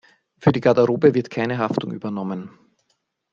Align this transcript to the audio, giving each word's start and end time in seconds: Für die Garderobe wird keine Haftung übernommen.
Für 0.39 0.51
die 0.51 0.61
Garderobe 0.61 1.13
wird 1.13 1.29
keine 1.29 1.59
Haftung 1.59 1.91
übernommen. 1.91 2.49